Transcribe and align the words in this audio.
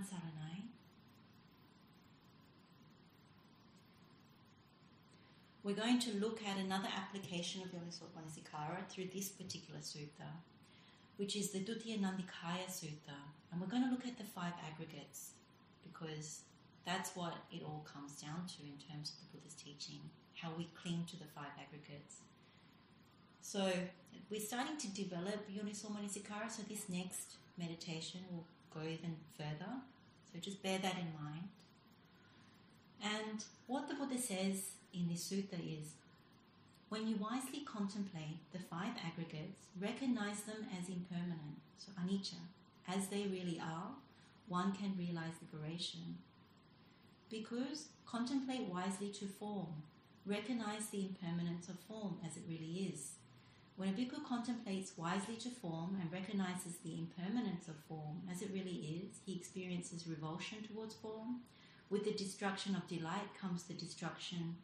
Nibbāna 0.00 0.06
Saranai. 0.06 0.62
We're 5.62 5.74
going 5.74 5.98
to 6.00 6.12
look 6.14 6.40
at 6.46 6.56
another 6.56 6.88
application 6.96 7.62
of 7.62 7.68
Yoniso 7.68 8.04
Manasikara 8.16 8.88
through 8.88 9.08
this 9.14 9.28
particular 9.28 9.80
sutta, 9.80 10.28
which 11.16 11.36
is 11.36 11.50
the 11.50 11.58
Dutiya 11.58 12.00
Nandikkhaya 12.00 12.66
Sutta. 12.68 13.18
And 13.52 13.60
we're 13.60 13.66
going 13.66 13.84
to 13.84 13.90
look 13.90 14.06
at 14.06 14.16
the 14.16 14.24
five 14.24 14.54
aggregates 14.66 15.30
because 15.84 16.40
that's 16.86 17.14
what 17.14 17.34
it 17.52 17.62
all 17.62 17.84
comes 17.92 18.12
down 18.20 18.46
to 18.46 18.62
in 18.62 18.78
terms 18.90 19.10
of 19.10 19.16
the 19.20 19.38
Buddha's 19.38 19.54
teaching, 19.54 20.00
how 20.34 20.50
we 20.56 20.68
cling 20.80 21.04
to 21.10 21.16
the 21.18 21.26
five 21.34 21.52
aggregates. 21.60 22.16
So 23.42 23.70
we're 24.30 24.40
starting 24.40 24.78
to 24.78 24.88
develop 24.88 25.46
Yoniso 25.50 25.90
Manasikara, 25.90 26.50
so 26.50 26.62
this 26.68 26.88
next 26.88 27.36
meditation 27.58 28.20
will 28.30 28.46
go 28.74 28.80
even 28.82 29.16
further. 29.36 29.72
So 30.32 30.38
just 30.40 30.62
bear 30.62 30.78
that 30.78 30.96
in 30.96 31.12
mind. 31.22 31.48
And 33.02 33.44
what 33.66 33.88
the 33.88 33.94
Buddha 33.94 34.18
says 34.18 34.72
in 34.92 35.08
this 35.08 35.28
sutta 35.28 35.58
is 35.58 35.94
when 36.88 37.06
you 37.06 37.16
wisely 37.16 37.60
contemplate 37.64 38.38
the 38.52 38.58
five 38.58 38.92
aggregates, 39.04 39.66
recognize 39.80 40.42
them 40.42 40.66
as 40.78 40.88
impermanent, 40.88 41.62
so 41.78 41.92
anicca, 42.02 42.40
as 42.88 43.06
they 43.06 43.28
really 43.30 43.60
are, 43.60 43.92
one 44.48 44.72
can 44.72 44.96
realize 44.98 45.34
liberation. 45.40 46.18
Because 47.30 47.86
contemplate 48.06 48.68
wisely 48.68 49.08
to 49.10 49.26
form, 49.26 49.84
recognize 50.26 50.86
the 50.86 51.00
impermanence 51.00 51.68
of 51.68 51.78
form 51.78 52.16
as 52.26 52.36
it 52.36 52.42
really 52.48 52.90
is. 52.92 53.12
When 53.80 53.88
a 53.88 53.92
bhikkhu 53.92 54.22
contemplates 54.28 54.98
wisely 54.98 55.36
to 55.36 55.48
form 55.48 55.96
and 55.98 56.12
recognizes 56.12 56.76
the 56.84 56.98
impermanence 56.98 57.66
of 57.66 57.76
form 57.88 58.20
as 58.30 58.42
it 58.42 58.50
really 58.52 59.00
is, 59.00 59.20
he 59.24 59.34
experiences 59.34 60.06
revulsion 60.06 60.58
towards 60.62 60.94
form. 60.96 61.36
With 61.88 62.04
the 62.04 62.12
destruction 62.12 62.76
of 62.76 62.86
delight 62.86 63.30
comes 63.40 63.62
the 63.62 63.72
destruction 63.72 64.56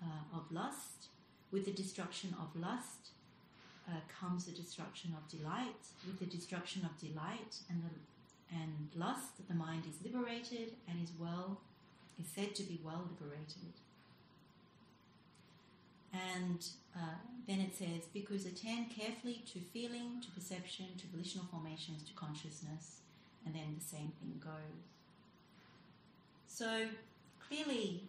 uh, 0.00 0.36
of 0.36 0.44
lust. 0.52 1.08
With 1.50 1.64
the 1.64 1.72
destruction 1.72 2.36
of 2.40 2.54
lust 2.54 3.08
uh, 3.88 3.94
comes 4.08 4.44
the 4.44 4.52
destruction 4.52 5.16
of 5.16 5.28
delight. 5.28 5.82
With 6.06 6.20
the 6.20 6.26
destruction 6.36 6.84
of 6.84 6.96
delight 7.00 7.56
and 7.68 7.82
the, 7.82 8.54
and 8.54 8.90
lust, 8.94 9.48
the 9.48 9.54
mind 9.54 9.82
is 9.90 10.04
liberated 10.04 10.74
and 10.88 11.02
is 11.02 11.10
well 11.18 11.62
is 12.16 12.28
said 12.28 12.54
to 12.54 12.62
be 12.62 12.80
well 12.84 13.10
liberated. 13.10 13.74
And 16.12 16.66
uh, 16.96 17.20
then 17.46 17.60
it 17.60 17.76
says, 17.76 18.08
because 18.12 18.46
attend 18.46 18.90
carefully 18.90 19.42
to 19.52 19.58
feeling, 19.58 20.20
to 20.22 20.30
perception, 20.30 20.86
to 20.98 21.06
volitional 21.06 21.46
formations, 21.50 22.02
to 22.04 22.12
consciousness, 22.14 23.00
and 23.44 23.54
then 23.54 23.76
the 23.78 23.84
same 23.84 24.12
thing 24.20 24.40
goes. 24.42 24.82
So 26.46 26.86
clearly, 27.46 28.02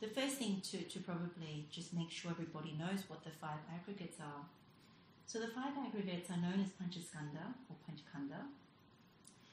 the 0.00 0.08
first 0.08 0.36
thing 0.36 0.60
to, 0.70 0.78
to 0.78 0.98
probably 1.00 1.66
just 1.70 1.94
make 1.94 2.10
sure 2.10 2.30
everybody 2.30 2.76
knows 2.78 3.04
what 3.08 3.24
the 3.24 3.30
five 3.40 3.58
aggregates 3.74 4.20
are. 4.20 4.44
So 5.26 5.40
the 5.40 5.48
five 5.48 5.72
aggregates 5.84 6.30
are 6.30 6.36
known 6.36 6.60
as 6.60 6.70
Panchaskandha 6.76 7.54
or 7.68 7.76
Panchakkhandha. 7.88 8.42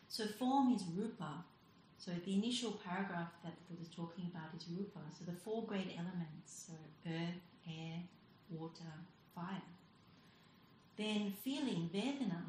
So 0.10 0.28
form 0.28 0.74
is 0.74 0.84
rupa. 0.96 1.46
So 2.04 2.12
the 2.26 2.34
initial 2.34 2.72
paragraph 2.86 3.32
that 3.46 3.54
the 3.56 3.64
Buddha 3.70 3.88
is 3.88 3.96
talking 3.96 4.30
about 4.30 4.52
is 4.58 4.68
rupa. 4.68 5.00
So 5.18 5.24
the 5.24 5.38
four 5.38 5.64
great 5.64 5.96
elements, 5.96 6.68
so 6.68 6.74
earth, 7.08 7.40
air, 7.66 8.04
water, 8.50 8.92
fire. 9.34 9.64
Then 10.98 11.32
feeling, 11.32 11.90
vedana. 11.94 12.44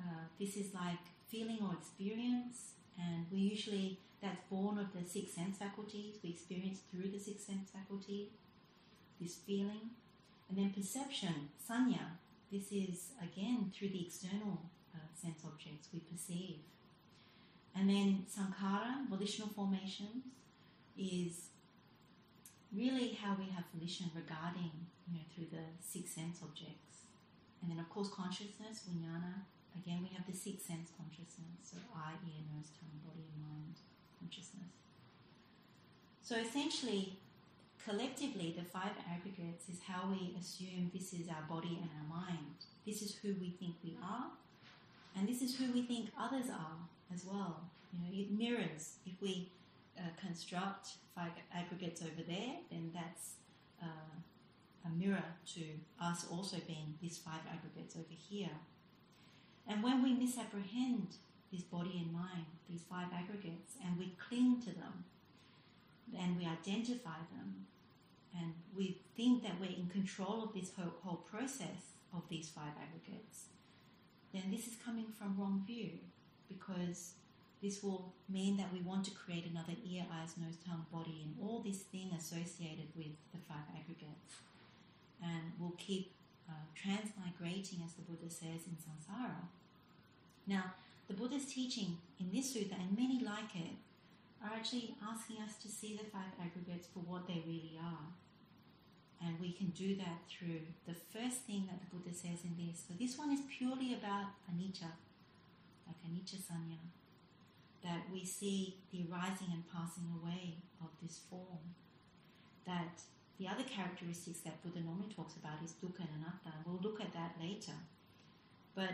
Uh, 0.00 0.26
this 0.40 0.56
is 0.56 0.74
like 0.74 1.04
feeling 1.30 1.58
or 1.62 1.72
experience, 1.74 2.72
and 2.98 3.26
we 3.30 3.38
usually 3.38 3.98
that's 4.20 4.42
born 4.50 4.76
of 4.78 4.92
the 4.92 5.08
six 5.08 5.32
sense 5.32 5.58
faculties. 5.58 6.16
We 6.24 6.30
experience 6.30 6.80
through 6.90 7.10
the 7.12 7.20
six 7.20 7.44
sense 7.44 7.70
faculty 7.70 8.30
this 9.20 9.36
feeling. 9.36 9.90
And 10.48 10.58
then 10.58 10.70
perception, 10.70 11.50
sanya. 11.62 12.18
This 12.50 12.72
is 12.72 13.12
again 13.22 13.70
through 13.72 13.90
the 13.90 14.02
external 14.02 14.62
uh, 14.92 14.98
sense 15.14 15.42
objects 15.46 15.88
we 15.92 16.00
perceive. 16.00 16.58
And 17.78 17.90
then 17.90 18.24
sankhara, 18.24 19.06
volitional 19.08 19.48
formations, 19.48 20.24
is 20.96 21.50
really 22.72 23.12
how 23.12 23.36
we 23.38 23.44
have 23.52 23.64
volition 23.74 24.10
regarding, 24.14 24.72
you 25.06 25.12
know, 25.12 25.24
through 25.34 25.52
the 25.52 25.64
six 25.80 26.12
sense 26.12 26.40
objects. 26.42 27.04
And 27.60 27.70
then 27.70 27.78
of 27.78 27.88
course 27.90 28.08
consciousness, 28.08 28.88
vijnana, 28.88 29.44
again 29.76 30.00
we 30.00 30.08
have 30.16 30.26
the 30.26 30.32
six 30.32 30.64
sense 30.64 30.90
consciousness, 30.96 31.60
so 31.62 31.76
eye, 31.94 32.16
ear, 32.24 32.42
nose, 32.48 32.72
tongue, 32.80 33.00
body 33.04 33.28
and 33.28 33.42
mind 33.44 33.76
consciousness. 34.20 34.72
So 36.22 36.36
essentially, 36.36 37.18
collectively, 37.84 38.54
the 38.56 38.64
five 38.64 38.96
aggregates 39.04 39.68
is 39.68 39.80
how 39.86 40.08
we 40.10 40.34
assume 40.40 40.90
this 40.92 41.12
is 41.12 41.28
our 41.28 41.44
body 41.48 41.78
and 41.80 41.90
our 41.92 42.08
mind. 42.24 42.56
This 42.86 43.02
is 43.02 43.14
who 43.16 43.34
we 43.40 43.50
think 43.60 43.74
we 43.84 43.96
are, 44.02 44.32
and 45.14 45.28
this 45.28 45.42
is 45.42 45.56
who 45.56 45.72
we 45.72 45.82
think 45.82 46.10
others 46.18 46.48
are 46.50 46.88
as 47.12 47.24
well. 47.24 47.70
You 47.92 48.00
know, 48.00 48.10
it 48.12 48.30
mirrors. 48.30 48.96
If 49.06 49.20
we 49.20 49.48
uh, 49.98 50.02
construct 50.20 50.88
five 51.14 51.32
aggregates 51.54 52.02
over 52.02 52.22
there, 52.26 52.56
then 52.70 52.90
that's 52.94 53.34
uh, 53.82 53.86
a 54.84 54.88
mirror 54.90 55.24
to 55.54 55.62
us 56.00 56.26
also 56.30 56.56
being 56.66 56.94
these 57.00 57.18
five 57.18 57.40
aggregates 57.50 57.96
over 57.96 58.14
here. 58.28 58.56
And 59.68 59.82
when 59.82 60.02
we 60.02 60.12
misapprehend 60.12 61.08
this 61.52 61.62
body 61.62 62.02
and 62.04 62.12
mind, 62.12 62.46
these 62.68 62.82
five 62.88 63.08
aggregates, 63.14 63.74
and 63.84 63.98
we 63.98 64.12
cling 64.28 64.60
to 64.62 64.70
them, 64.70 65.04
and 66.16 66.36
we 66.36 66.44
identify 66.44 67.18
them, 67.34 67.66
and 68.38 68.52
we 68.76 68.98
think 69.16 69.42
that 69.42 69.58
we're 69.60 69.66
in 69.66 69.88
control 69.90 70.42
of 70.42 70.52
this 70.54 70.70
whole, 70.76 70.92
whole 71.02 71.16
process 71.16 71.94
of 72.14 72.22
these 72.28 72.48
five 72.48 72.74
aggregates, 72.80 73.46
then 74.32 74.44
this 74.50 74.66
is 74.66 74.74
coming 74.84 75.06
from 75.18 75.36
wrong 75.38 75.64
view 75.66 75.90
because 76.48 77.12
this 77.62 77.82
will 77.82 78.12
mean 78.28 78.56
that 78.56 78.72
we 78.72 78.80
want 78.80 79.04
to 79.06 79.10
create 79.10 79.46
another 79.50 79.72
ear, 79.84 80.04
eyes, 80.12 80.34
nose, 80.36 80.56
tongue, 80.66 80.86
body, 80.92 81.24
and 81.24 81.34
all 81.42 81.60
this 81.60 81.78
thing 81.78 82.10
associated 82.16 82.88
with 82.96 83.16
the 83.32 83.38
five 83.48 83.66
aggregates. 83.74 84.42
And 85.22 85.52
we'll 85.58 85.76
keep 85.78 86.12
uh, 86.48 86.52
transmigrating, 86.76 87.84
as 87.84 87.94
the 87.94 88.02
Buddha 88.02 88.28
says, 88.28 88.68
in 88.68 88.76
samsara. 88.76 89.48
Now, 90.46 90.74
the 91.08 91.14
Buddha's 91.14 91.46
teaching 91.46 91.98
in 92.20 92.30
this 92.30 92.54
sutta 92.54 92.78
and 92.78 92.96
many 92.96 93.24
like 93.24 93.54
it 93.54 93.74
are 94.44 94.54
actually 94.54 94.94
asking 95.02 95.36
us 95.42 95.56
to 95.62 95.68
see 95.68 95.96
the 95.96 96.08
five 96.10 96.32
aggregates 96.40 96.86
for 96.92 97.00
what 97.00 97.26
they 97.26 97.42
really 97.46 97.78
are. 97.82 98.06
And 99.24 99.40
we 99.40 99.52
can 99.52 99.68
do 99.68 99.96
that 99.96 100.28
through 100.28 100.60
the 100.86 100.94
first 100.94 101.42
thing 101.46 101.66
that 101.70 101.80
the 101.80 101.96
Buddha 101.96 102.14
says 102.14 102.44
in 102.44 102.54
this. 102.58 102.84
So 102.86 102.94
this 103.00 103.16
one 103.16 103.32
is 103.32 103.40
purely 103.48 103.94
about 103.94 104.26
anicca, 104.52 104.92
like 105.86 106.00
anicca 106.06 106.36
sanya, 106.36 106.82
that 107.82 108.02
we 108.12 108.24
see 108.24 108.76
the 108.90 109.06
arising 109.10 109.48
and 109.52 109.64
passing 109.72 110.04
away 110.20 110.54
of 110.80 110.88
this 111.02 111.20
form. 111.30 111.74
That 112.66 113.00
the 113.38 113.48
other 113.48 113.62
characteristics 113.62 114.40
that 114.40 114.62
Buddha 114.62 114.80
normally 114.80 115.12
talks 115.14 115.36
about 115.36 115.62
is 115.64 115.72
dukkha 115.72 116.00
and 116.00 116.08
anatta. 116.18 116.56
We'll 116.64 116.80
look 116.82 117.00
at 117.00 117.12
that 117.12 117.36
later. 117.40 117.78
But 118.74 118.92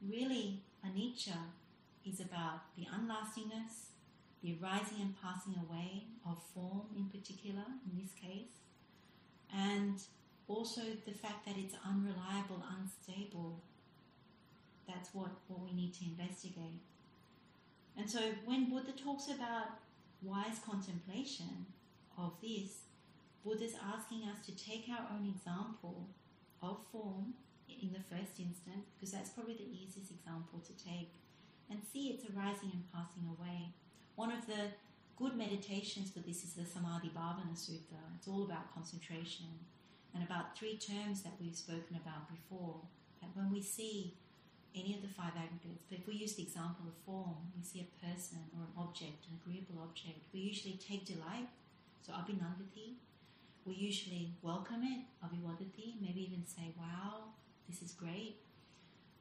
really, 0.00 0.60
anicca 0.86 1.36
is 2.06 2.20
about 2.20 2.74
the 2.76 2.86
unlastingness, 2.92 3.90
the 4.42 4.56
arising 4.60 4.98
and 5.00 5.14
passing 5.22 5.54
away 5.54 6.04
of 6.26 6.38
form 6.54 6.86
in 6.96 7.06
particular, 7.06 7.64
in 7.86 8.02
this 8.02 8.12
case, 8.12 8.58
and 9.54 10.00
also 10.48 10.80
the 11.06 11.12
fact 11.12 11.46
that 11.46 11.56
it's 11.56 11.74
unreliable, 11.86 12.62
unstable. 12.76 13.60
That's 14.86 15.14
what, 15.14 15.30
what 15.48 15.60
we 15.60 15.72
need 15.72 15.94
to 15.94 16.04
investigate. 16.04 16.82
And 17.96 18.08
so 18.08 18.20
when 18.44 18.70
Buddha 18.70 18.92
talks 18.92 19.28
about 19.28 19.78
wise 20.22 20.58
contemplation 20.64 21.66
of 22.16 22.32
this, 22.42 22.84
Buddha's 23.44 23.74
asking 23.94 24.22
us 24.28 24.44
to 24.46 24.56
take 24.56 24.86
our 24.88 25.06
own 25.14 25.28
example 25.28 26.08
of 26.62 26.78
form 26.90 27.34
in 27.68 27.92
the 27.92 28.14
first 28.14 28.38
instance, 28.38 28.90
because 28.94 29.12
that's 29.12 29.30
probably 29.30 29.54
the 29.54 29.70
easiest 29.72 30.10
example 30.10 30.60
to 30.60 30.72
take, 30.84 31.14
and 31.70 31.80
see 31.92 32.08
its 32.08 32.24
arising 32.24 32.70
and 32.72 32.92
passing 32.92 33.24
away. 33.26 33.74
One 34.14 34.30
of 34.30 34.46
the 34.46 34.70
good 35.16 35.36
meditations 35.36 36.10
for 36.10 36.20
this 36.20 36.44
is 36.44 36.52
the 36.52 36.64
Samadhi 36.64 37.10
Bhavana 37.16 37.54
Sutta. 37.54 37.98
It's 38.16 38.28
all 38.28 38.44
about 38.44 38.72
concentration 38.74 39.46
and 40.14 40.22
about 40.22 40.56
three 40.56 40.76
terms 40.76 41.22
that 41.22 41.32
we've 41.40 41.56
spoken 41.56 41.96
about 41.96 42.28
before. 42.30 42.80
That 43.20 43.30
when 43.34 43.50
we 43.50 43.62
see 43.62 44.14
any 44.74 44.94
of 44.94 45.02
the 45.02 45.08
five 45.08 45.32
aggregates, 45.36 45.84
but 45.88 45.98
if 45.98 46.06
we 46.06 46.14
use 46.14 46.34
the 46.34 46.42
example 46.42 46.86
of 46.88 46.94
form, 47.04 47.52
we 47.56 47.62
see 47.62 47.80
a 47.80 47.90
person 48.04 48.38
or 48.56 48.64
an 48.64 48.72
object, 48.76 49.26
an 49.28 49.38
agreeable 49.40 49.82
object, 49.82 50.20
we 50.32 50.40
usually 50.40 50.78
take 50.80 51.04
delight, 51.04 51.48
so 52.06 52.12
abhinandati. 52.12 52.96
We 53.64 53.74
usually 53.74 54.34
welcome 54.42 54.82
it, 54.82 55.06
abhivadati, 55.24 56.00
maybe 56.00 56.22
even 56.26 56.44
say, 56.46 56.74
wow, 56.76 57.30
this 57.68 57.80
is 57.80 57.92
great. 57.92 58.36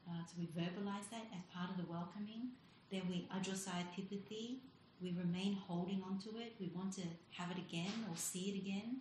Uh, 0.09 0.25
so 0.25 0.33
we 0.39 0.47
verbalize 0.47 1.07
that 1.11 1.29
as 1.29 1.43
part 1.53 1.69
of 1.69 1.77
the 1.77 1.91
welcoming. 1.91 2.57
then 2.91 3.03
we 3.07 3.27
ajjhosaya 3.35 3.85
titthati, 3.95 4.57
we 5.01 5.13
remain 5.17 5.53
holding 5.67 6.03
on 6.03 6.19
to 6.19 6.29
it, 6.37 6.53
we 6.59 6.69
want 6.75 6.91
to 6.93 7.01
have 7.31 7.49
it 7.51 7.57
again 7.57 7.93
or 8.09 8.15
see 8.15 8.45
it 8.51 8.57
again. 8.57 8.97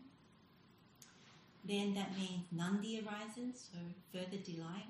Then 1.65 1.95
that 1.95 2.17
means 2.17 2.45
nandi 2.53 3.03
arises, 3.03 3.69
so 3.73 3.79
further 4.13 4.39
delight. 4.39 4.87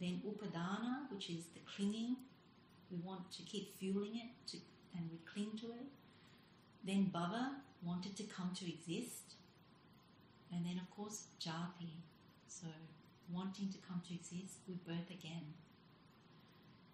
Then 0.00 0.22
upadana, 0.26 1.10
which 1.10 1.30
is 1.30 1.44
the 1.54 1.60
clinging, 1.74 2.16
we 2.90 2.98
want 3.04 3.30
to 3.32 3.42
keep 3.42 3.76
fueling 3.78 4.16
it 4.16 4.50
to, 4.50 4.58
and 4.96 5.10
we 5.10 5.18
cling 5.30 5.58
to 5.58 5.66
it. 5.72 5.86
Then 6.84 7.10
bhava, 7.14 7.56
wanted 7.82 8.16
to 8.16 8.22
come 8.24 8.52
to 8.58 8.68
exist. 8.68 9.34
And 10.52 10.64
then, 10.64 10.80
of 10.80 10.90
course, 10.96 11.24
jati, 11.40 11.92
so 12.46 12.66
wanting 13.30 13.68
to 13.68 13.78
come 13.86 14.00
to 14.08 14.14
exist, 14.14 14.58
we 14.66 14.74
birth 14.86 15.10
again. 15.10 15.54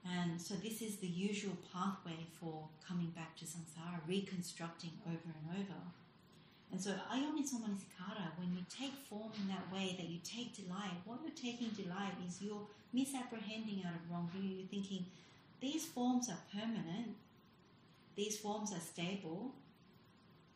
And 0.05 0.41
so 0.41 0.55
this 0.55 0.83
is 0.83 0.97
the 0.97 1.06
usual 1.06 1.56
pathway 1.73 2.27
for 2.41 2.69
coming 2.87 3.11
back 3.11 3.37
to 3.37 3.45
samsara, 3.45 4.01
reconstructing 4.06 4.93
over 5.06 5.17
and 5.25 5.61
over. 5.61 5.81
And 6.75 6.82
so 6.82 6.91
ayoniso 6.91 7.62
manasikara, 7.62 8.35
when 8.37 8.53
you 8.53 8.65
take 8.69 8.94
form 9.09 9.31
in 9.41 9.47
that 9.47 9.73
way, 9.73 9.94
that 9.97 10.09
you 10.09 10.19
take 10.25 10.56
delight, 10.56 10.99
what 11.05 11.21
you're 11.23 11.31
taking 11.31 11.69
delight 11.69 12.15
is 12.26 12.43
you're 12.43 12.67
misapprehending 12.93 13.85
out 13.87 13.94
of 13.94 14.11
wrong 14.11 14.29
view. 14.35 14.59
You're 14.59 14.67
thinking, 14.67 15.06
these 15.61 15.85
forms 15.85 16.29
are 16.29 16.43
permanent, 16.53 17.15
these 18.17 18.37
forms 18.37 18.73
are 18.73 18.81
stable, 18.81 19.55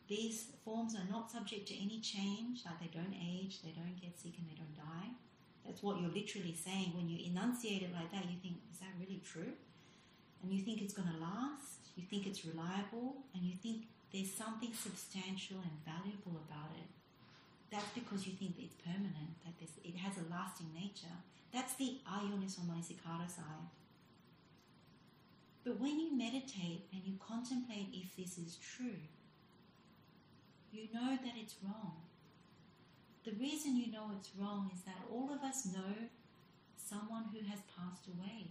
these 0.09 0.47
forms 0.65 0.93
are 0.93 1.07
not 1.09 1.31
subject 1.31 1.69
to 1.69 1.75
any 1.75 2.01
change, 2.01 2.65
like 2.65 2.81
they 2.81 2.91
don't 2.99 3.15
age, 3.15 3.61
they 3.63 3.71
don't 3.71 3.95
get 4.01 4.19
sick, 4.19 4.33
and 4.37 4.45
they 4.51 4.59
don't 4.59 4.75
die. 4.75 5.11
That's 5.65 5.81
what 5.81 6.01
you're 6.01 6.11
literally 6.11 6.53
saying. 6.53 6.91
When 6.97 7.07
you 7.07 7.31
enunciate 7.31 7.83
it 7.83 7.93
like 7.95 8.11
that, 8.11 8.25
you 8.25 8.35
think, 8.43 8.55
is 8.73 8.79
that 8.79 8.91
really 8.99 9.21
true? 9.23 9.53
And 10.43 10.51
you 10.51 10.65
think 10.65 10.81
it's 10.81 10.93
going 10.93 11.07
to 11.07 11.17
last, 11.23 11.79
you 11.95 12.03
think 12.03 12.27
it's 12.27 12.43
reliable, 12.43 13.23
and 13.33 13.45
you 13.45 13.55
think 13.63 13.87
there's 14.11 14.31
something 14.31 14.73
substantial 14.73 15.57
and 15.57 15.85
valuable 15.85 16.41
about 16.49 16.73
it. 16.75 16.89
That's 17.71 17.93
because 17.93 18.25
you 18.25 18.33
think 18.33 18.55
it's 18.57 18.75
permanent, 18.83 19.37
that 19.45 19.53
it 19.83 19.95
has 19.97 20.17
a 20.17 20.29
lasting 20.31 20.73
nature. 20.73 21.17
That's 21.53 21.75
the 21.75 21.97
ayoniso 22.09 22.61
manasikara 22.65 23.29
side. 23.29 23.69
But 25.63 25.79
when 25.79 25.99
you 25.99 26.17
meditate 26.17 26.85
and 26.91 27.01
you 27.05 27.13
contemplate 27.19 27.89
if 27.93 28.15
this 28.15 28.37
is 28.37 28.57
true, 28.57 28.97
you 30.71 30.87
know 30.93 31.17
that 31.23 31.33
it's 31.35 31.55
wrong. 31.63 31.97
The 33.25 33.31
reason 33.31 33.75
you 33.75 33.91
know 33.91 34.11
it's 34.17 34.31
wrong 34.37 34.71
is 34.73 34.81
that 34.83 35.05
all 35.11 35.31
of 35.31 35.43
us 35.43 35.65
know 35.65 36.09
someone 36.77 37.25
who 37.31 37.45
has 37.49 37.59
passed 37.77 38.07
away. 38.07 38.47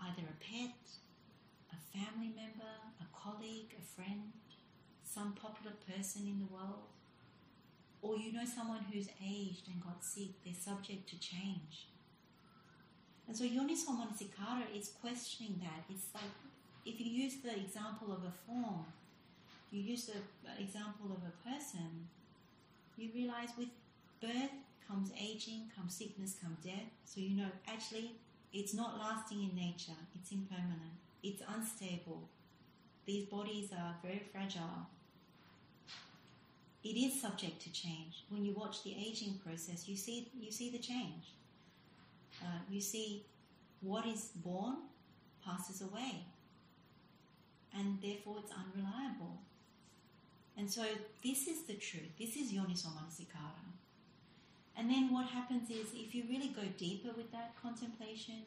Either 0.00 0.22
a 0.22 0.44
pet, 0.44 0.76
family 1.96 2.32
member, 2.36 2.74
a 3.00 3.06
colleague, 3.16 3.72
a 3.72 3.82
friend, 3.82 4.32
some 5.04 5.32
popular 5.32 5.74
person 5.88 6.28
in 6.28 6.38
the 6.38 6.52
world, 6.52 6.92
or 8.02 8.16
you 8.16 8.32
know 8.32 8.44
someone 8.44 8.84
who's 8.92 9.08
aged 9.24 9.68
and 9.68 9.82
got 9.82 10.04
sick, 10.04 10.36
they're 10.44 10.54
subject 10.54 11.08
to 11.08 11.18
change. 11.18 11.88
And 13.26 13.36
so 13.36 13.44
Yoniso 13.44 13.90
Manasikara 13.96 14.68
is 14.76 14.92
questioning 15.00 15.60
that. 15.62 15.84
It's 15.88 16.08
like 16.14 16.34
if 16.84 17.00
you 17.00 17.06
use 17.06 17.36
the 17.42 17.56
example 17.56 18.12
of 18.12 18.22
a 18.22 18.32
form, 18.46 18.86
you 19.72 19.80
use 19.80 20.06
the 20.06 20.20
example 20.62 21.10
of 21.10 21.22
a 21.24 21.34
person, 21.48 22.08
you 22.96 23.10
realize 23.14 23.48
with 23.58 23.68
birth 24.20 24.54
comes 24.86 25.10
aging, 25.18 25.70
comes 25.74 25.94
sickness, 25.94 26.36
comes 26.40 26.58
death. 26.64 26.90
So 27.04 27.20
you 27.20 27.36
know 27.36 27.50
actually 27.66 28.12
it's 28.52 28.74
not 28.74 28.98
lasting 28.98 29.42
in 29.42 29.56
nature, 29.56 29.98
it's 30.14 30.30
impermanent, 30.30 31.00
it's 31.26 31.42
unstable. 31.54 32.28
These 33.04 33.26
bodies 33.26 33.70
are 33.72 33.94
very 34.02 34.22
fragile. 34.32 34.86
It 36.84 36.96
is 36.96 37.20
subject 37.20 37.60
to 37.62 37.72
change. 37.72 38.24
When 38.28 38.44
you 38.44 38.52
watch 38.52 38.84
the 38.84 38.94
aging 38.96 39.40
process, 39.44 39.88
you 39.88 39.96
see 39.96 40.28
you 40.40 40.52
see 40.52 40.70
the 40.70 40.78
change. 40.78 41.34
Uh, 42.42 42.60
you 42.70 42.80
see 42.80 43.24
what 43.80 44.06
is 44.06 44.30
born 44.36 44.76
passes 45.44 45.80
away, 45.82 46.24
and 47.76 47.98
therefore 48.00 48.36
it's 48.42 48.52
unreliable. 48.52 49.38
And 50.56 50.70
so 50.70 50.84
this 51.22 51.48
is 51.48 51.62
the 51.64 51.74
truth. 51.74 52.12
This 52.18 52.36
is 52.36 52.52
yoniso 52.52 52.88
manasikara. 52.96 53.66
And 54.76 54.90
then 54.90 55.12
what 55.12 55.26
happens 55.26 55.70
is 55.70 55.86
if 55.94 56.14
you 56.14 56.24
really 56.28 56.48
go 56.48 56.62
deeper 56.78 57.10
with 57.16 57.32
that 57.32 57.54
contemplation, 57.60 58.42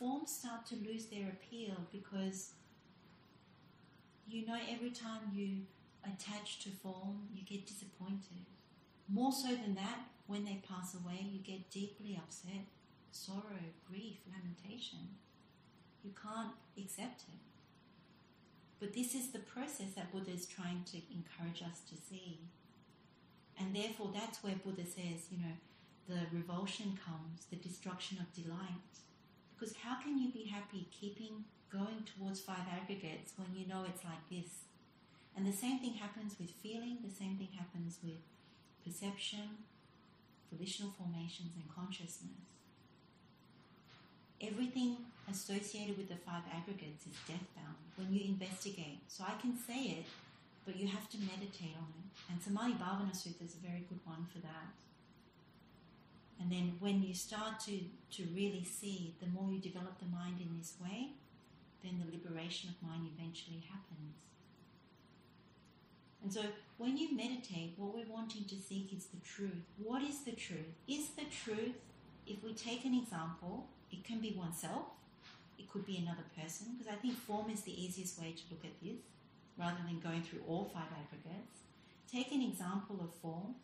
forms 0.00 0.32
start 0.32 0.64
to 0.64 0.76
lose 0.76 1.06
their 1.06 1.28
appeal 1.28 1.76
because 1.92 2.52
you 4.26 4.46
know 4.46 4.58
every 4.72 4.90
time 4.90 5.20
you 5.34 5.58
attach 6.04 6.60
to 6.60 6.70
form, 6.70 7.28
you 7.34 7.42
get 7.44 7.66
disappointed. 7.66 8.46
More 9.08 9.32
so 9.32 9.48
than 9.48 9.74
that, 9.74 10.00
when 10.26 10.44
they 10.44 10.62
pass 10.66 10.94
away, 10.94 11.26
you 11.30 11.40
get 11.40 11.70
deeply 11.70 12.18
upset, 12.22 12.64
sorrow, 13.12 13.68
grief, 13.86 14.16
lamentation. 14.26 15.00
You 16.02 16.12
can't 16.22 16.54
accept 16.78 17.24
it. 17.28 17.40
But 18.78 18.94
this 18.94 19.14
is 19.14 19.28
the 19.28 19.40
process 19.40 19.92
that 19.96 20.10
Buddha 20.12 20.30
is 20.30 20.46
trying 20.46 20.84
to 20.92 20.96
encourage 21.12 21.62
us 21.62 21.80
to 21.90 21.96
see. 21.96 22.38
And 23.58 23.76
therefore, 23.76 24.10
that's 24.14 24.42
where 24.42 24.54
Buddha 24.64 24.86
says, 24.86 25.28
you 25.30 25.38
know, 25.38 25.56
the 26.08 26.20
revulsion 26.34 26.98
comes, 27.04 27.44
the 27.50 27.56
destruction 27.56 28.16
of 28.18 28.32
delight. 28.32 28.80
Because 29.60 29.76
how 29.84 30.00
can 30.00 30.16
you 30.16 30.32
be 30.32 30.48
happy 30.48 30.88
keeping 30.88 31.44
going 31.70 32.08
towards 32.16 32.40
five 32.40 32.64
aggregates 32.72 33.34
when 33.36 33.52
you 33.54 33.68
know 33.68 33.84
it's 33.86 34.02
like 34.02 34.24
this? 34.30 34.64
And 35.36 35.44
the 35.44 35.52
same 35.52 35.78
thing 35.78 36.00
happens 36.00 36.34
with 36.40 36.48
feeling, 36.48 36.96
the 37.04 37.12
same 37.12 37.36
thing 37.36 37.52
happens 37.52 37.98
with 38.02 38.24
perception, 38.82 39.60
volitional 40.50 40.90
formations, 40.96 41.52
and 41.60 41.68
consciousness. 41.68 42.40
Everything 44.40 44.96
associated 45.30 45.98
with 45.98 46.08
the 46.08 46.16
five 46.16 46.42
aggregates 46.48 47.04
is 47.06 47.12
death 47.28 47.44
bound 47.54 47.76
when 47.96 48.08
you 48.14 48.24
investigate. 48.24 49.04
So 49.08 49.24
I 49.28 49.38
can 49.38 49.52
say 49.52 50.00
it, 50.00 50.06
but 50.64 50.76
you 50.76 50.88
have 50.88 51.10
to 51.10 51.18
meditate 51.18 51.76
on 51.76 51.92
it. 52.00 52.08
And 52.32 52.40
Samadhi 52.40 52.80
Bhavana 52.80 53.12
Sutta 53.12 53.44
is 53.44 53.60
a 53.60 53.66
very 53.68 53.84
good 53.90 54.00
one 54.08 54.24
for 54.32 54.40
that. 54.40 54.72
And 56.40 56.50
then 56.50 56.76
when 56.80 57.02
you 57.02 57.14
start 57.14 57.60
to, 57.66 57.78
to 58.16 58.22
really 58.34 58.64
see, 58.64 59.14
the 59.20 59.26
more 59.26 59.50
you 59.52 59.58
develop 59.58 59.98
the 59.98 60.06
mind 60.06 60.40
in 60.40 60.58
this 60.58 60.74
way, 60.82 61.10
then 61.84 62.02
the 62.02 62.10
liberation 62.10 62.70
of 62.70 62.88
mind 62.88 63.06
eventually 63.14 63.62
happens. 63.68 64.16
And 66.22 66.32
so 66.32 66.40
when 66.78 66.96
you 66.96 67.14
meditate, 67.14 67.74
what 67.76 67.94
we're 67.94 68.12
wanting 68.12 68.44
to 68.44 68.56
seek 68.56 68.92
is 68.96 69.06
the 69.06 69.20
truth. 69.20 69.64
What 69.82 70.02
is 70.02 70.20
the 70.20 70.32
truth? 70.32 70.72
Is 70.88 71.10
the 71.10 71.24
truth, 71.24 71.76
if 72.26 72.42
we 72.42 72.52
take 72.54 72.84
an 72.84 72.94
example, 72.94 73.66
it 73.92 74.04
can 74.04 74.20
be 74.20 74.34
oneself, 74.36 74.86
it 75.58 75.70
could 75.70 75.86
be 75.86 75.98
another 75.98 76.24
person, 76.38 76.68
because 76.78 76.92
I 76.92 76.96
think 76.96 77.16
form 77.16 77.50
is 77.50 77.62
the 77.62 77.72
easiest 77.72 78.18
way 78.18 78.32
to 78.32 78.42
look 78.50 78.64
at 78.64 78.80
this, 78.82 79.00
rather 79.58 79.80
than 79.86 80.00
going 80.00 80.22
through 80.22 80.40
all 80.48 80.70
five 80.72 80.88
aggregates. 80.92 81.58
Take 82.10 82.32
an 82.32 82.42
example 82.42 82.96
of 83.00 83.14
form. 83.20 83.54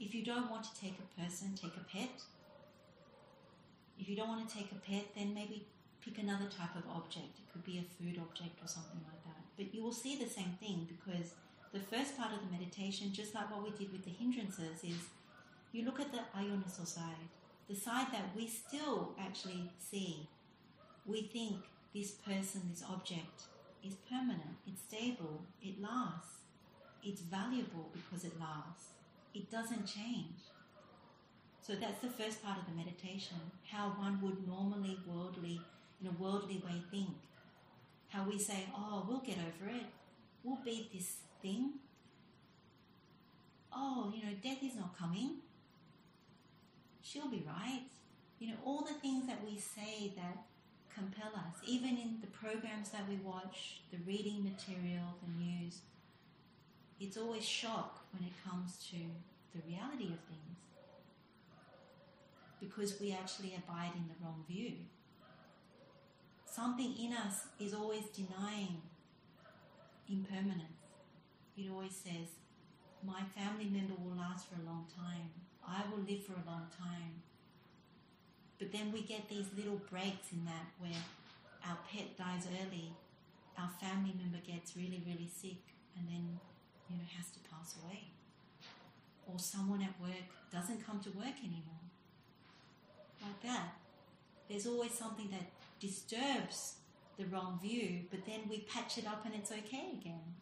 If 0.00 0.14
you 0.14 0.24
don't 0.24 0.50
want 0.50 0.64
to 0.64 0.80
take 0.80 0.98
a 0.98 1.20
person, 1.20 1.54
take 1.54 1.76
a 1.76 1.84
pet. 1.96 2.22
If 3.98 4.08
you 4.08 4.16
don't 4.16 4.28
want 4.28 4.48
to 4.48 4.54
take 4.54 4.72
a 4.72 4.90
pet, 4.90 5.14
then 5.16 5.34
maybe 5.34 5.66
pick 6.04 6.18
another 6.18 6.46
type 6.46 6.74
of 6.76 6.84
object. 6.90 7.38
It 7.38 7.52
could 7.52 7.64
be 7.64 7.78
a 7.78 7.86
food 7.96 8.20
object 8.20 8.62
or 8.62 8.68
something 8.68 9.00
like 9.06 9.22
that. 9.24 9.42
But 9.56 9.74
you 9.74 9.82
will 9.82 9.92
see 9.92 10.16
the 10.16 10.28
same 10.28 10.58
thing 10.60 10.88
because 10.88 11.34
the 11.72 11.80
first 11.80 12.18
part 12.18 12.32
of 12.32 12.40
the 12.40 12.52
meditation, 12.52 13.12
just 13.12 13.34
like 13.34 13.50
what 13.50 13.62
we 13.62 13.70
did 13.70 13.92
with 13.92 14.04
the 14.04 14.10
hindrances, 14.10 14.82
is 14.82 15.08
you 15.72 15.84
look 15.84 16.00
at 16.00 16.12
the 16.12 16.20
ayoniso 16.36 16.86
side 16.86 17.28
the 17.68 17.74
side 17.74 18.08
that 18.12 18.36
we 18.36 18.46
still 18.46 19.14
actually 19.18 19.70
see, 19.78 20.28
we 21.06 21.22
think 21.22 21.64
this 21.94 22.10
person, 22.10 22.62
this 22.70 22.84
object 22.88 23.44
is 23.82 23.94
permanent, 24.10 24.56
it's 24.66 24.82
stable, 24.82 25.42
it 25.62 25.80
lasts, 25.80 26.40
it's 27.02 27.22
valuable 27.22 27.90
because 27.92 28.24
it 28.24 28.38
lasts, 28.38 28.88
it 29.34 29.50
doesn't 29.50 29.86
change. 29.86 30.40
So 31.60 31.74
that's 31.74 32.00
the 32.00 32.10
first 32.10 32.42
part 32.44 32.58
of 32.58 32.66
the 32.66 32.76
meditation, 32.76 33.38
how 33.70 33.94
one 33.98 34.20
would 34.22 34.46
normally 34.46 34.98
worldly, 35.06 35.60
in 36.00 36.08
a 36.08 36.22
worldly 36.22 36.62
way 36.64 36.82
think. 36.90 37.16
How 38.08 38.24
we 38.28 38.38
say, 38.38 38.66
oh, 38.76 39.04
we'll 39.08 39.20
get 39.20 39.38
over 39.38 39.70
it, 39.70 39.86
we'll 40.42 40.58
beat 40.64 40.92
this 40.92 41.16
thing. 41.42 41.72
Oh, 43.74 44.12
you 44.14 44.22
know, 44.24 44.32
death 44.42 44.62
is 44.62 44.76
not 44.76 44.96
coming 44.96 45.36
she'll 47.04 47.28
be 47.28 47.44
right. 47.46 47.82
You 48.40 48.48
know, 48.48 48.56
all 48.64 48.82
the 48.82 48.94
things 48.94 49.26
that 49.26 49.38
we 49.44 49.58
say 49.58 50.12
that 50.16 50.38
compel 50.92 51.32
us, 51.36 51.56
even 51.66 51.90
in 51.90 52.18
the 52.20 52.26
programs 52.28 52.90
that 52.90 53.08
we 53.08 53.16
watch, 53.16 53.82
the 53.92 53.98
reading 54.06 54.42
material, 54.42 55.14
the 55.22 55.44
news, 55.44 55.80
it's 57.00 57.16
always 57.16 57.44
shock 57.44 58.04
when 58.12 58.24
it 58.24 58.32
comes 58.48 58.76
to 58.90 58.96
the 59.54 59.62
reality 59.68 60.06
of 60.12 60.20
things 60.30 60.58
because 62.60 63.00
we 63.00 63.12
actually 63.12 63.54
abide 63.56 63.92
in 63.94 64.04
the 64.08 64.24
wrong 64.24 64.44
view. 64.48 64.72
something 66.46 66.94
in 66.96 67.12
us 67.12 67.46
is 67.58 67.74
always 67.74 68.04
denying 68.14 68.80
impermanence. 70.08 70.82
It 71.56 71.70
always 71.70 71.94
says, 71.94 72.28
My 73.02 73.22
family 73.36 73.66
member 73.66 73.94
will 74.02 74.16
last 74.16 74.46
for 74.48 74.60
a 74.60 74.64
long 74.66 74.86
time. 74.96 75.30
I 75.66 75.82
will 75.90 76.02
live 76.06 76.24
for 76.24 76.34
a 76.34 76.46
long 76.46 76.66
time. 76.78 77.22
But 78.58 78.70
then 78.72 78.92
we 78.92 79.02
get 79.02 79.28
these 79.28 79.46
little 79.56 79.80
breaks 79.90 80.32
in 80.32 80.44
that 80.44 80.66
where 80.78 81.02
our 81.66 81.78
pet 81.90 82.16
dies 82.16 82.46
early, 82.62 82.92
our 83.58 83.70
family 83.80 84.14
member 84.18 84.38
gets 84.46 84.76
really, 84.76 85.02
really 85.06 85.28
sick, 85.32 85.62
and 85.96 86.06
then, 86.08 86.38
you 86.88 86.96
know, 86.96 87.04
has 87.16 87.30
to 87.30 87.40
pass 87.50 87.74
away. 87.82 88.04
Or 89.26 89.38
someone 89.38 89.82
at 89.82 89.98
work 90.00 90.28
doesn't 90.52 90.84
come 90.86 91.00
to 91.00 91.10
work 91.10 91.38
anymore. 91.40 91.84
Like 93.22 93.42
that. 93.42 93.74
There's 94.48 94.66
always 94.66 94.92
something 94.92 95.28
that 95.30 95.48
disturbs 95.80 96.74
the 97.18 97.24
wrong 97.26 97.58
view, 97.62 98.00
but 98.10 98.26
then 98.26 98.40
we 98.50 98.60
patch 98.60 98.98
it 98.98 99.06
up 99.06 99.24
and 99.24 99.34
it's 99.34 99.50
okay 99.50 99.96
again. 100.00 100.34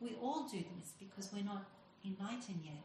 We 0.00 0.16
all 0.20 0.48
do 0.48 0.58
this 0.58 0.92
because 0.98 1.32
we're 1.32 1.44
not 1.44 1.64
enlightened 2.04 2.60
yet. 2.64 2.82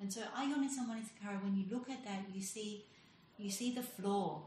And 0.00 0.12
so 0.12 0.22
Ayoniso 0.36 0.88
Manasikara, 0.88 1.42
when 1.42 1.54
you 1.54 1.64
look 1.70 1.90
at 1.90 2.04
that, 2.04 2.24
you 2.34 2.40
see 2.40 2.84
you 3.38 3.50
see 3.50 3.72
the 3.72 3.82
flaw. 3.82 4.42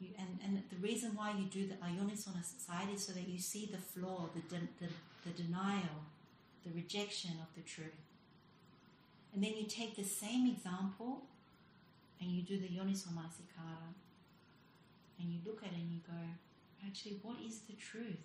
You, 0.00 0.08
and, 0.18 0.38
and 0.44 0.62
the 0.70 0.76
reason 0.76 1.14
why 1.14 1.32
you 1.38 1.44
do 1.44 1.66
the 1.66 1.74
Ayoniso 1.74 2.30
Society 2.42 2.94
is 2.94 3.06
so 3.06 3.12
that 3.12 3.28
you 3.28 3.38
see 3.38 3.70
the 3.70 3.78
flaw, 3.78 4.28
the, 4.34 4.40
de, 4.40 4.62
the, 4.80 4.88
the 5.24 5.42
denial, 5.42 6.02
the 6.64 6.72
rejection 6.74 7.32
of 7.42 7.54
the 7.54 7.62
truth. 7.62 8.00
And 9.32 9.42
then 9.42 9.54
you 9.56 9.64
take 9.64 9.96
the 9.96 10.04
same 10.04 10.46
example 10.46 11.22
and 12.20 12.30
you 12.30 12.42
do 12.42 12.58
the 12.58 12.68
Yoniso 12.68 13.08
Manasikara 13.08 13.92
and 15.18 15.32
you 15.32 15.38
look 15.44 15.62
at 15.62 15.72
it 15.72 15.78
and 15.78 15.90
you 15.90 16.00
go, 16.06 16.18
actually, 16.86 17.18
what 17.22 17.36
is 17.46 17.60
the 17.68 17.74
truth? 17.74 18.24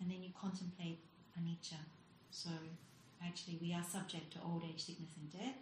And 0.00 0.10
then 0.10 0.22
you 0.22 0.30
contemplate 0.38 0.98
anicca. 1.38 1.78
So, 2.30 2.50
actually, 3.24 3.58
we 3.60 3.72
are 3.72 3.82
subject 3.82 4.32
to 4.34 4.38
old 4.44 4.62
age, 4.68 4.82
sickness, 4.82 5.10
and 5.20 5.32
death. 5.32 5.56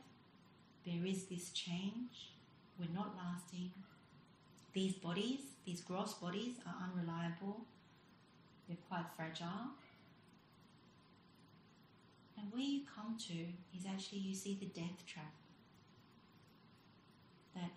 There 0.85 1.07
is 1.07 1.25
this 1.25 1.51
change. 1.51 2.33
We're 2.79 2.95
not 2.95 3.15
lasting. 3.17 3.71
These 4.73 4.95
bodies, 4.95 5.41
these 5.65 5.81
gross 5.81 6.15
bodies, 6.15 6.57
are 6.67 6.75
unreliable. 6.83 7.61
They're 8.67 8.77
quite 8.89 9.05
fragile. 9.17 9.71
And 12.45 12.53
where 12.53 12.63
you 12.63 12.83
come 12.95 13.17
to 13.29 13.35
is 13.77 13.87
actually 13.89 14.19
you 14.19 14.35
see 14.35 14.59
the 14.61 14.67
death 14.67 15.07
trap. 15.07 15.33
That 17.55 17.71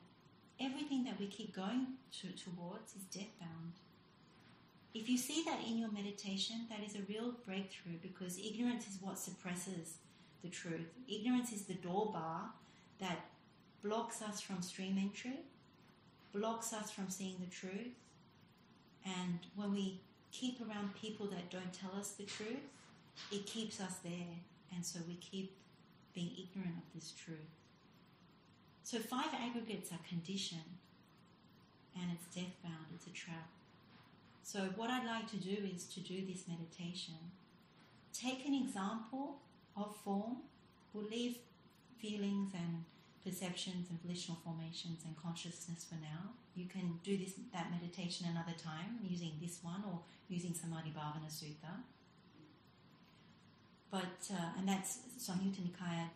everything 0.60 1.06
that 1.06 1.20
we 1.20 1.28
keep 1.28 1.56
going 1.56 1.88
to, 2.20 2.28
towards 2.30 2.96
is 2.96 3.04
death 3.04 3.32
bound. 3.40 3.74
If 4.94 5.08
you 5.08 5.18
see 5.18 5.44
that 5.46 5.60
in 5.66 5.78
your 5.78 5.92
meditation, 5.92 6.66
that 6.70 6.86
is 6.86 6.96
a 6.96 7.06
real 7.08 7.36
breakthrough 7.46 7.98
because 8.02 8.38
ignorance 8.38 8.88
is 8.88 8.98
what 9.02 9.18
suppresses 9.18 10.00
the 10.44 10.50
truth. 10.50 10.88
Ignorance 11.08 11.54
is 11.54 11.64
the 11.64 11.76
door 11.76 12.12
bar 12.12 12.50
that 13.00 13.20
blocks 13.84 14.22
us 14.22 14.42
from 14.42 14.62
stream 14.62 14.98
entry, 15.00 15.40
blocks 16.34 16.74
us 16.74 16.92
from 16.92 17.10
seeing 17.10 17.38
the 17.40 17.56
truth. 17.56 17.94
And 19.06 19.40
when 19.56 19.72
we 19.72 20.02
keep 20.34 20.60
around 20.60 20.94
people 20.96 21.28
that 21.28 21.50
don't 21.50 21.72
tell 21.72 21.98
us 21.98 22.12
the 22.12 22.24
truth, 22.24 22.68
it 23.32 23.46
keeps 23.46 23.80
us 23.80 23.98
there. 24.04 24.36
And 24.74 24.86
so 24.86 25.00
we 25.08 25.16
keep 25.16 25.58
being 26.14 26.32
ignorant 26.38 26.78
of 26.78 26.94
this 26.94 27.12
truth. 27.12 27.54
So 28.84 29.00
five 29.00 29.30
aggregates 29.34 29.92
are 29.92 30.00
conditioned 30.08 30.80
and 31.96 32.12
it's 32.12 32.34
death 32.34 32.56
bound, 32.64 32.86
it's 32.94 33.08
a 33.08 33.12
trap. 33.12 33.50
So 34.44 34.60
what 34.76 34.90
I'd 34.90 35.06
like 35.06 35.30
to 35.32 35.38
do 35.38 35.58
is 35.76 35.84
to 35.86 36.00
do 36.00 36.26
this 36.26 36.46
meditation. 36.48 37.16
Take 38.14 38.48
an 38.48 38.54
example 38.54 39.40
of 39.76 39.96
form. 40.04 40.38
We'll 40.94 41.06
leave 41.06 41.38
feelings 42.00 42.52
and 42.54 42.86
perceptions 43.26 43.90
and 43.90 44.02
volitional 44.02 44.38
formations 44.44 45.04
and 45.06 45.16
consciousness 45.22 45.86
for 45.88 45.96
now. 45.96 46.32
You 46.56 46.66
can 46.66 47.00
do 47.04 47.18
this 47.18 47.34
that 47.54 47.70
meditation 47.72 48.28
another 48.32 48.56
time 48.58 49.00
using 49.04 49.34
this 49.42 49.60
one 49.62 49.84
or 49.86 50.00
using 50.30 50.54
Samadhi 50.54 50.94
Bhavana 50.96 51.30
Sutta. 51.30 51.84
But 53.90 54.30
uh, 54.32 54.58
and 54.58 54.68
that's 54.68 55.00
Samyutta 55.18 55.62
Nikaya 55.62 56.10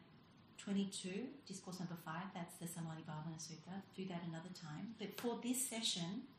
22, 0.64 1.10
discourse 1.48 1.80
number 1.80 1.98
5, 2.06 2.14
that's 2.36 2.58
the 2.58 2.68
Samadhi 2.68 3.02
Bhavana 3.02 3.38
Sutta. 3.42 3.82
Do 3.96 4.06
that 4.06 4.22
another 4.30 4.54
time. 4.54 4.94
But 5.00 5.20
for 5.20 5.40
this 5.42 5.68
session, 5.68 6.30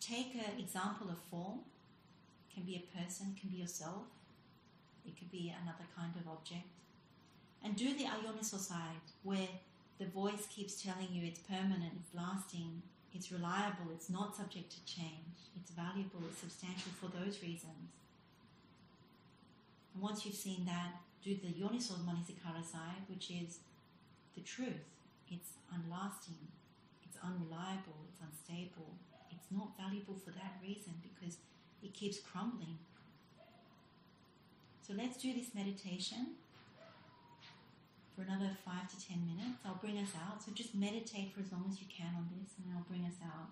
take 0.00 0.34
an 0.34 0.58
example 0.58 1.08
of 1.08 1.18
form. 1.30 1.60
It 2.50 2.54
can 2.54 2.64
be 2.64 2.74
a 2.82 2.98
person, 2.98 3.36
can 3.40 3.50
be 3.50 3.58
yourself. 3.58 4.10
It 5.06 5.16
could 5.16 5.30
be 5.30 5.54
another 5.62 5.86
kind 5.96 6.12
of 6.16 6.26
object. 6.26 6.66
And 7.62 7.76
do 7.76 7.94
the 7.94 8.04
ayoniso 8.04 8.58
side, 8.58 9.06
where 9.22 9.48
the 9.98 10.06
voice 10.06 10.46
keeps 10.50 10.82
telling 10.82 11.08
you 11.12 11.24
it's 11.24 11.38
permanent, 11.40 11.92
it's 12.00 12.14
lasting, 12.14 12.82
it's 13.14 13.30
reliable, 13.30 13.86
it's 13.94 14.10
not 14.10 14.34
subject 14.34 14.70
to 14.72 14.84
change, 14.84 15.46
it's 15.56 15.70
valuable, 15.70 16.20
it's 16.28 16.40
substantial 16.40 16.90
for 17.00 17.06
those 17.06 17.40
reasons. 17.40 17.94
Once 19.98 20.26
you've 20.26 20.34
seen 20.34 20.64
that, 20.64 21.00
do 21.22 21.34
the 21.34 21.48
Yoniso 21.48 21.98
Manasikara 22.04 22.64
side, 22.64 23.02
which 23.08 23.30
is 23.30 23.60
the 24.34 24.42
truth. 24.42 24.84
It's 25.30 25.50
unlasting, 25.72 26.48
it's 27.04 27.16
unreliable, 27.22 28.04
it's 28.10 28.20
unstable, 28.20 28.94
it's 29.30 29.46
not 29.50 29.76
valuable 29.78 30.14
for 30.14 30.30
that 30.32 30.58
reason 30.62 30.94
because 31.02 31.38
it 31.82 31.94
keeps 31.94 32.18
crumbling. 32.18 32.78
So 34.86 34.92
let's 34.94 35.16
do 35.16 35.32
this 35.32 35.54
meditation 35.54 36.36
for 38.14 38.22
another 38.22 38.50
five 38.64 38.88
to 38.90 39.08
ten 39.08 39.26
minutes. 39.26 39.64
I'll 39.64 39.80
bring 39.80 39.98
us 39.98 40.10
out. 40.14 40.42
So 40.42 40.52
just 40.52 40.74
meditate 40.74 41.32
for 41.32 41.40
as 41.40 41.50
long 41.50 41.66
as 41.70 41.80
you 41.80 41.86
can 41.88 42.14
on 42.14 42.28
this, 42.38 42.52
and 42.58 42.74
I'll 42.76 42.84
bring 42.84 43.04
us 43.04 43.18
out. 43.24 43.48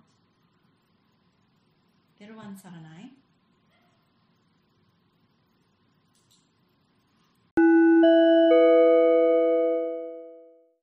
Theruwan 2.20 2.54
Saranai. 2.61 3.11